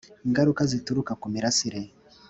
Ingaruka 0.27 0.61
zituruka 0.71 1.11
ku 1.21 1.25
mirasire 1.33 1.81